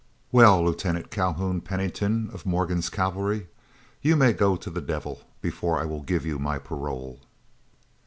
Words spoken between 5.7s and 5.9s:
I